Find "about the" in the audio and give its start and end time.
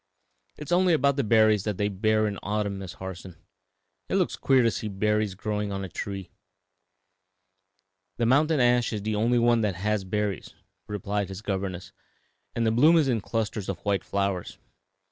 0.93-1.21